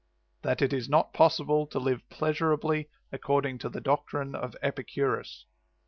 [0.41, 5.45] THAT IT IS NOT POSSIBLE TO LIVE PLEASURABLY ACCORDING TO THE DOCTRINE OF EPICURUS.